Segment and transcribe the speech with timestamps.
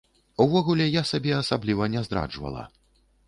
[0.45, 2.63] Увогуле, я сабе асабліва не здраджвала.